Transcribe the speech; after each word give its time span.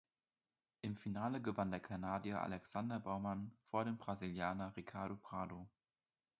Im 0.81 0.95
Finale 0.97 1.43
gewann 1.43 1.69
der 1.69 1.79
Kanadier 1.79 2.41
Alexander 2.41 2.99
Baumann 2.99 3.51
vor 3.69 3.85
dem 3.85 3.99
Brasilianer 3.99 4.75
Ricardo 4.75 5.15
Prado. 5.17 5.69